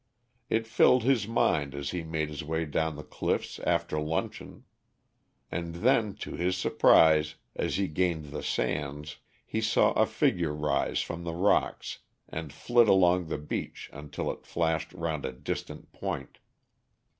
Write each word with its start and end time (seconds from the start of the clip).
It 0.49 0.65
filled 0.65 1.03
his 1.03 1.27
mind 1.27 1.75
as 1.75 1.91
he 1.91 2.01
made 2.01 2.29
his 2.29 2.43
way 2.43 2.65
down 2.65 2.95
the 2.95 3.03
cliffs 3.03 3.59
after 3.59 3.99
luncheon. 4.01 4.63
And 5.51 5.75
then, 5.75 6.15
to 6.25 6.35
his 6.35 6.57
surprise, 6.57 7.35
as 7.55 7.75
he 7.75 7.87
gained 7.87 8.31
the 8.31 8.41
sands 8.41 9.17
he 9.45 9.61
saw 9.61 9.91
a 9.91 10.07
figure 10.07 10.55
rise 10.55 11.01
from 11.01 11.23
the 11.23 11.35
rocks 11.35 11.99
and 12.27 12.51
flit 12.51 12.87
along 12.87 13.27
the 13.27 13.37
beach 13.37 13.91
until 13.93 14.31
it 14.31 14.43
flashed 14.47 14.91
round 14.93 15.23
a 15.23 15.31
distant 15.31 15.91
point. 15.91 16.39